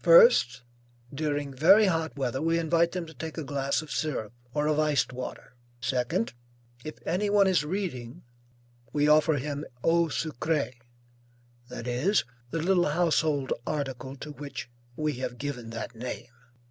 [0.00, 0.62] First,
[1.12, 4.78] during very hot weather, we invite them to take a glass of syrup, or of
[4.80, 5.54] iced water.
[5.82, 6.32] Second,
[6.82, 8.22] if any one is reading,
[8.94, 10.76] we offer him eau sucrée,
[11.68, 16.28] that is, the little household article to which we have given that name.